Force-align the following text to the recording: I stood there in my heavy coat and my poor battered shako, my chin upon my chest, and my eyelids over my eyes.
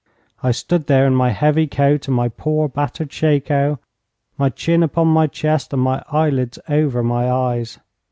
I 0.41 0.49
stood 0.49 0.87
there 0.87 1.05
in 1.05 1.13
my 1.13 1.29
heavy 1.29 1.67
coat 1.67 2.07
and 2.07 2.17
my 2.17 2.27
poor 2.27 2.67
battered 2.67 3.13
shako, 3.13 3.77
my 4.35 4.49
chin 4.49 4.81
upon 4.81 5.07
my 5.09 5.27
chest, 5.27 5.73
and 5.73 5.81
my 5.83 6.03
eyelids 6.09 6.57
over 6.67 7.03
my 7.03 7.29
eyes. 7.31 7.77